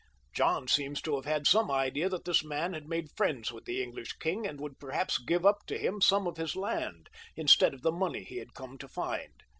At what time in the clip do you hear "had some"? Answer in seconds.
1.25-1.69